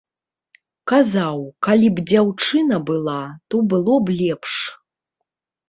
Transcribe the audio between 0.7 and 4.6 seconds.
Казаў, калі б дзяўчына была, то было б лепш.